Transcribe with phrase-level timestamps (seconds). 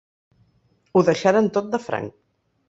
[0.93, 2.17] Ho deixaren tot de franc.